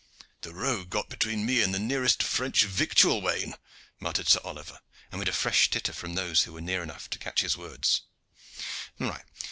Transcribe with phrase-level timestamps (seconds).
[0.41, 3.53] "The rogue got between me and the nearest French victual wain,"
[3.99, 4.79] muttered Sir Oliver,
[5.11, 8.01] amid a fresh titter from those who were near enough to catch his words.